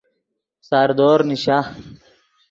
[0.69, 1.57] ڤردور نیشا